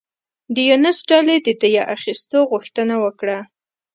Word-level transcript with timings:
د 0.53 0.55
یونس 0.69 0.97
ډلې 1.09 1.37
د 1.41 1.47
دیه 1.61 1.83
اخیستو 1.95 2.39
غوښتنه 2.51 2.95
وکړه. 3.03 3.37